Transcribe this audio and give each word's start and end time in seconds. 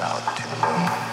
out 0.00 0.36
to 0.36 0.42
know. 0.60 1.08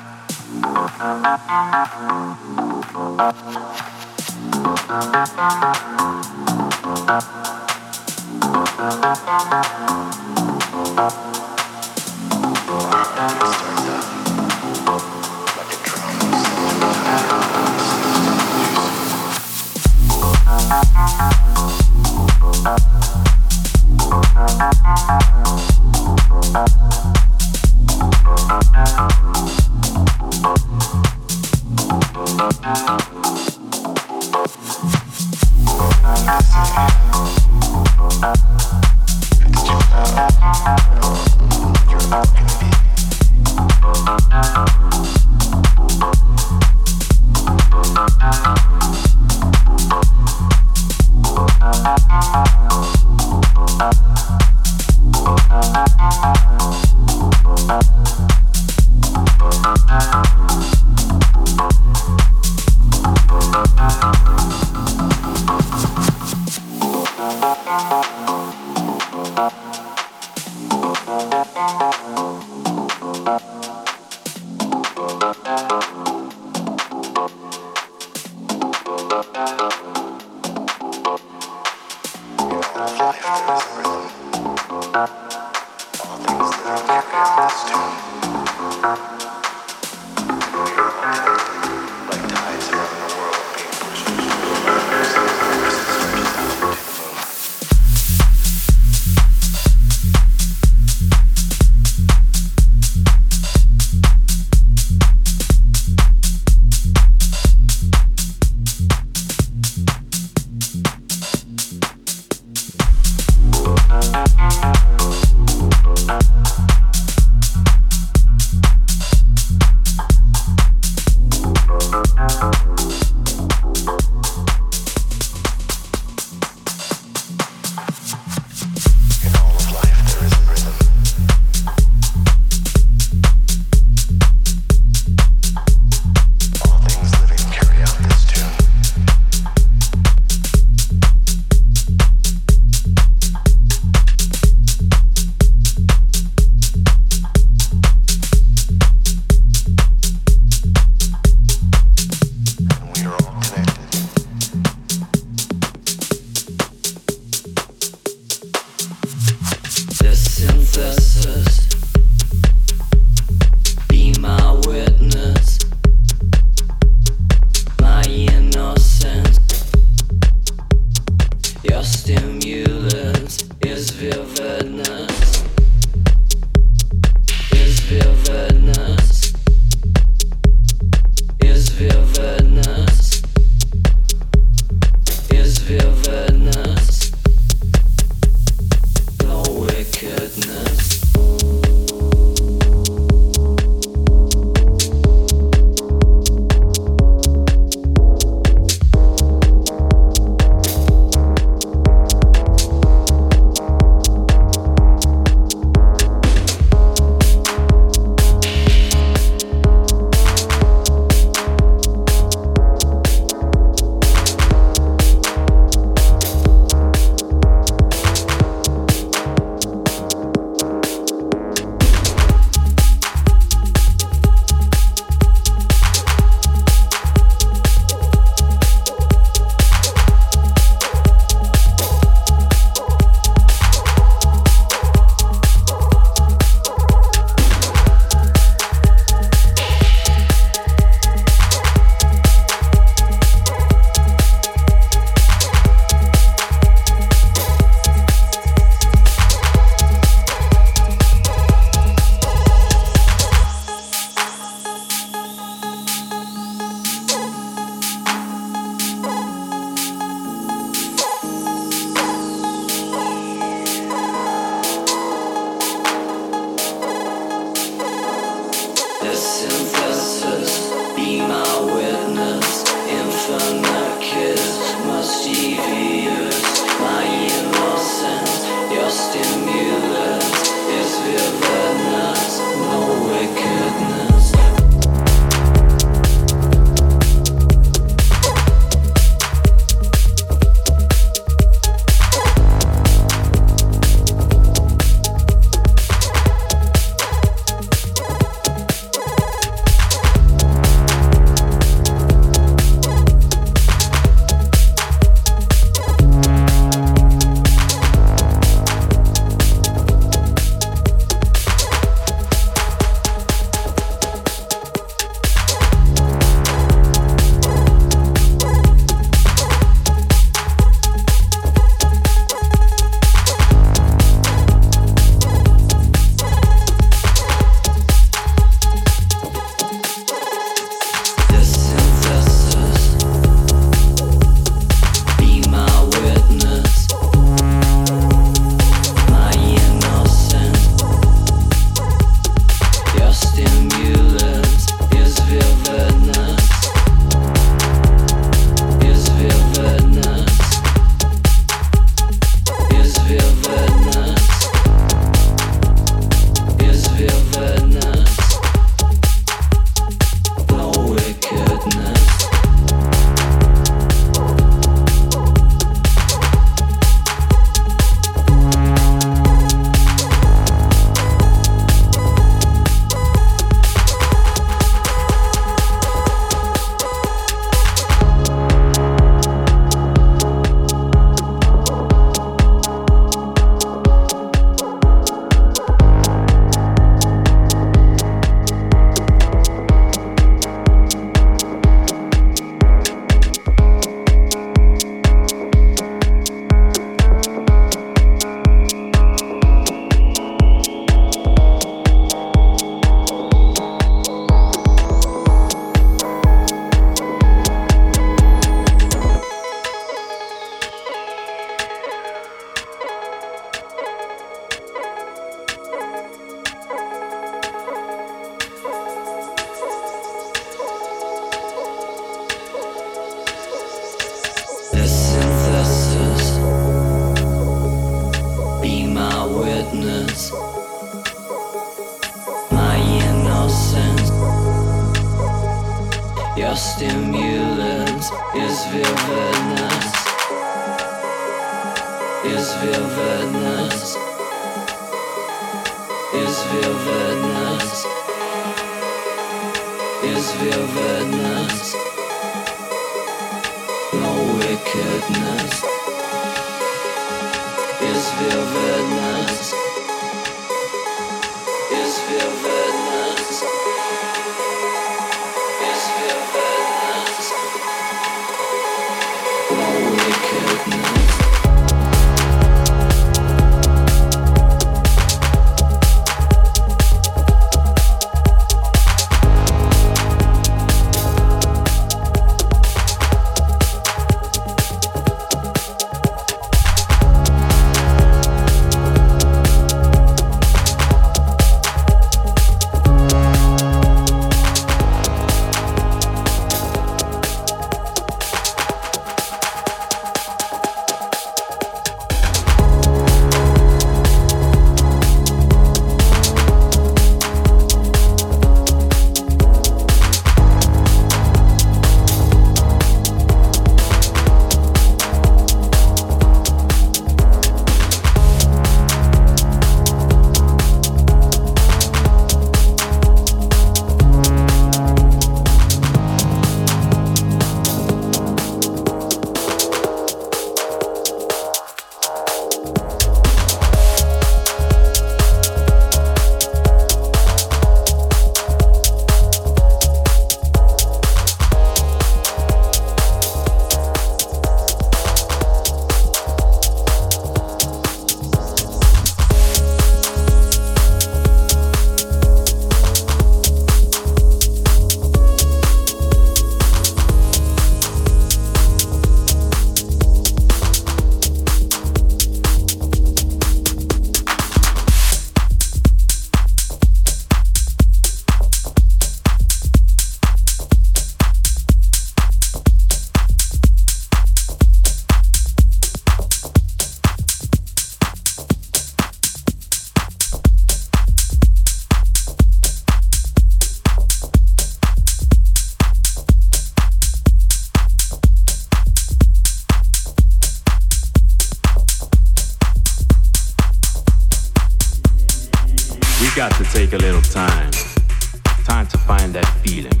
feeling. 599.62 600.00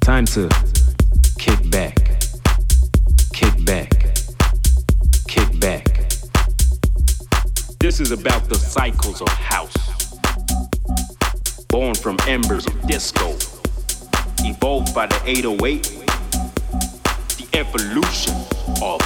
Time 0.00 0.24
to 0.24 0.48
kick 1.38 1.70
back, 1.70 1.96
kick 3.32 3.64
back, 3.64 3.90
kick 5.28 5.60
back. 5.60 5.86
This 7.78 8.00
is 8.00 8.10
about 8.10 8.48
the 8.48 8.56
cycles 8.56 9.20
of 9.20 9.28
house, 9.28 10.16
born 11.68 11.94
from 11.94 12.16
embers 12.26 12.66
of 12.66 12.74
disco, 12.88 13.36
evolved 14.40 14.92
by 14.92 15.06
the 15.06 15.20
808, 15.24 15.82
the 17.36 17.48
evolution 17.54 18.34
of 18.82 19.00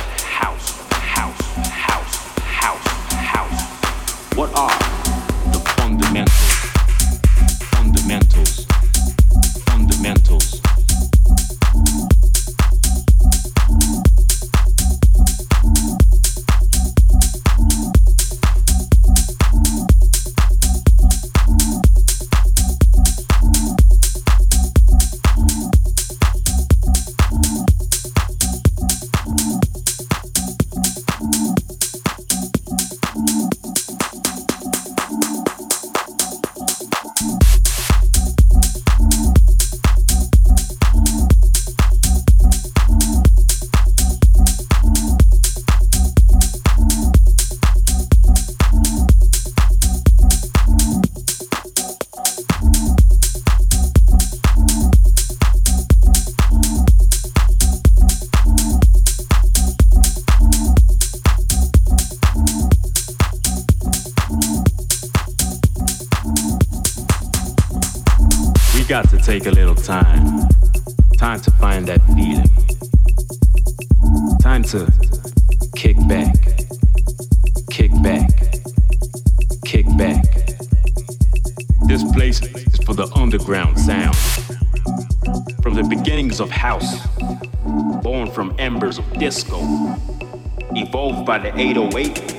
by 91.33 91.39
the 91.39 91.59
808. 91.59 92.32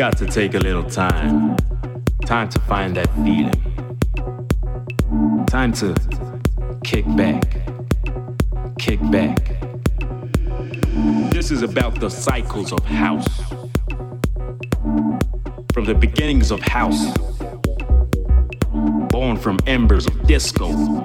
Got 0.00 0.16
to 0.16 0.24
take 0.24 0.54
a 0.54 0.58
little 0.58 0.82
time. 0.82 1.54
Time 2.24 2.48
to 2.48 2.58
find 2.60 2.96
that 2.96 3.06
feeling. 3.16 3.52
Time 5.44 5.74
to 5.74 5.94
kick 6.82 7.04
back. 7.18 7.44
Kick 8.78 8.98
back. 9.10 9.60
This 11.30 11.50
is 11.50 11.60
about 11.60 12.00
the 12.00 12.08
cycles 12.08 12.72
of 12.72 12.82
house. 12.86 13.28
From 15.74 15.84
the 15.84 15.94
beginnings 15.94 16.50
of 16.50 16.62
house, 16.62 17.14
born 19.10 19.36
from 19.36 19.58
embers 19.66 20.06
of 20.06 20.26
disco, 20.26 21.02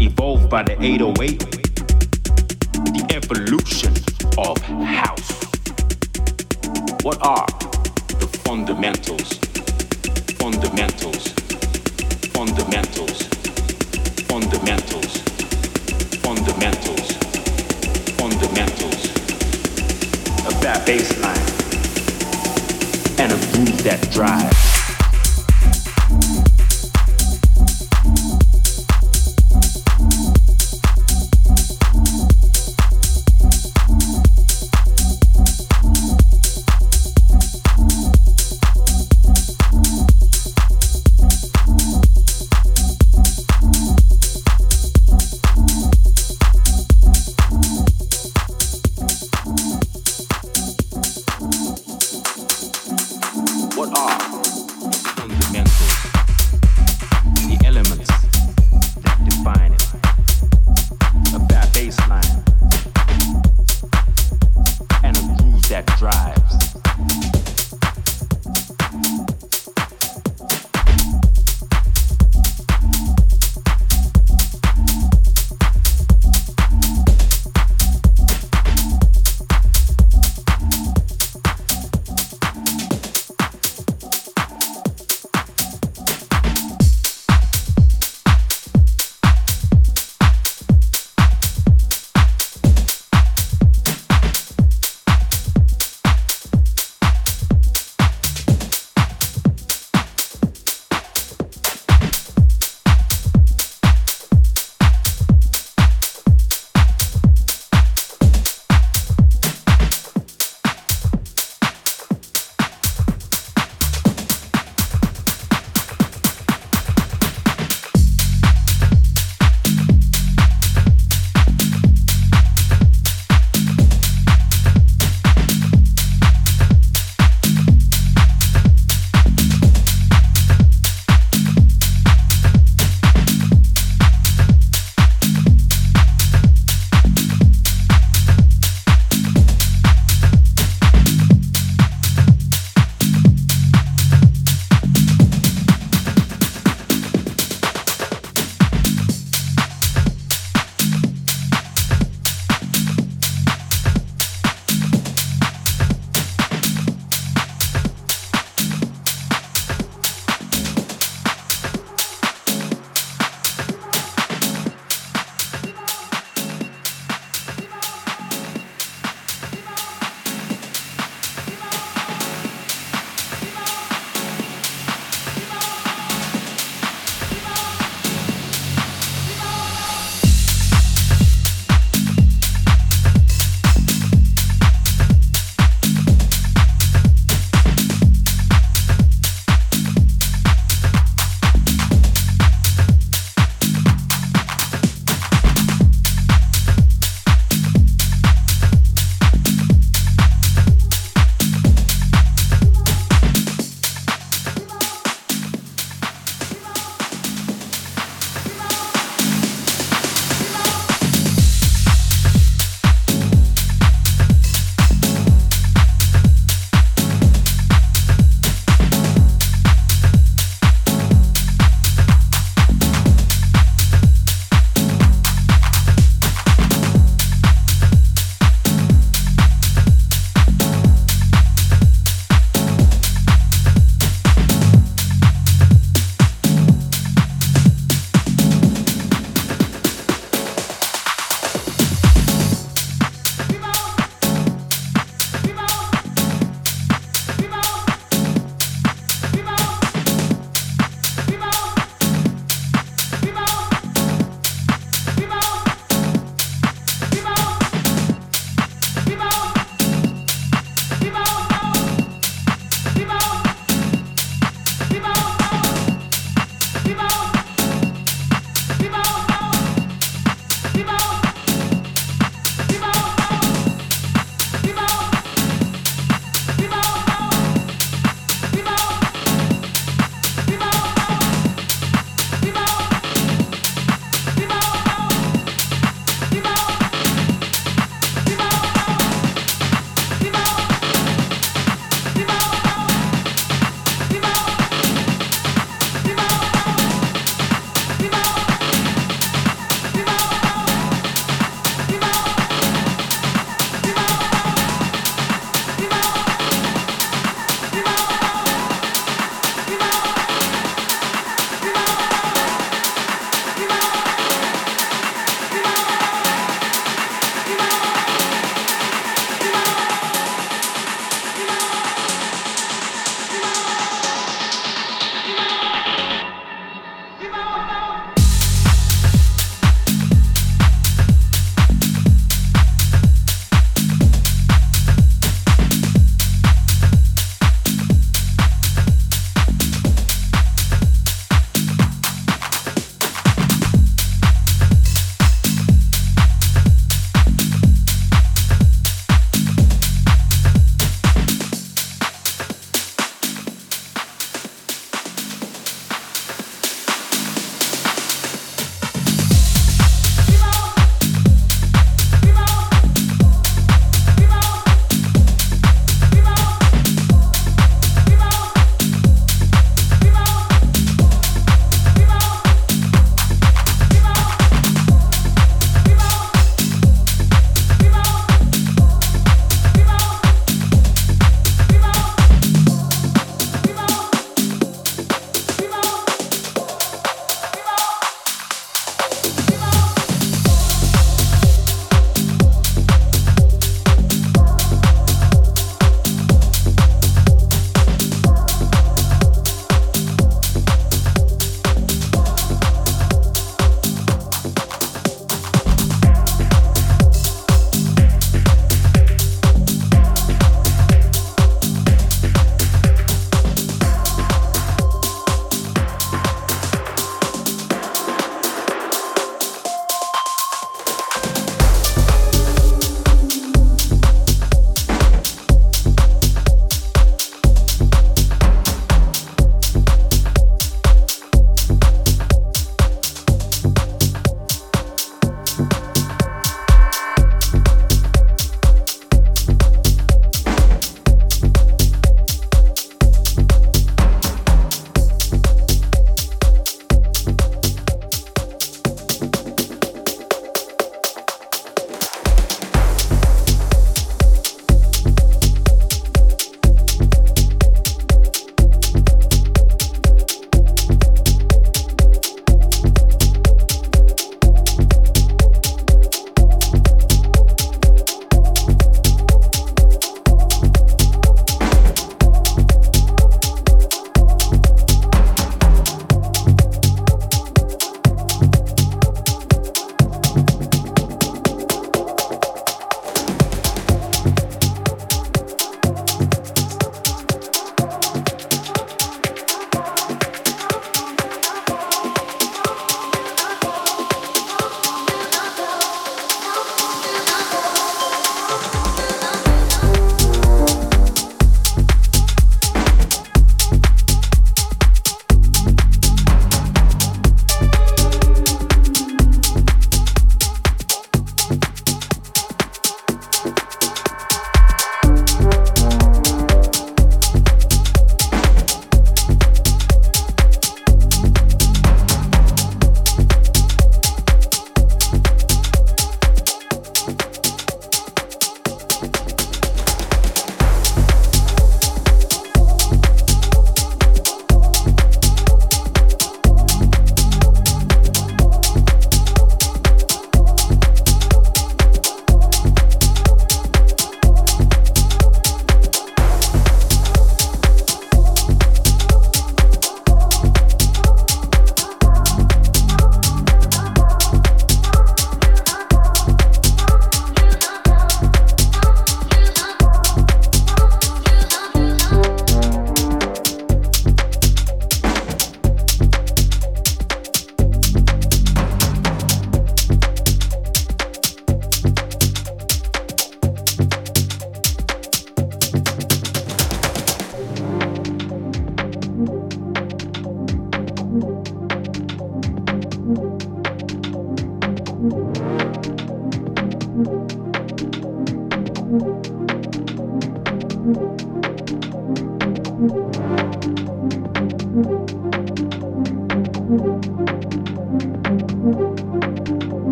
evolved 0.00 0.48
by 0.48 0.62
the 0.62 0.82
808, 0.82 1.38
the 2.96 3.06
evolution 3.14 3.92
of 4.38 4.56
house. 4.86 5.32
What 7.02 7.18
are 7.20 7.65
fundamentals? 8.46 9.38
Fundamentals. 10.38 11.32
Fundamentals. 12.32 13.22
Fundamentals. 14.28 15.18
Fundamentals. 16.22 17.06
Fundamentals 18.16 19.04
of 20.46 20.60
that 20.62 20.84
bass 20.86 21.10
line 21.20 21.36
and 23.18 23.32
a 23.32 23.36
groove 23.52 23.82
that 23.82 24.08
drives. 24.12 24.75